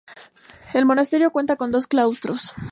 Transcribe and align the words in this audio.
El 0.73 0.87
monasterio 0.87 1.29
cuenta 1.29 1.57
con 1.57 1.69
dos 1.69 1.85
claustros. 1.85 2.55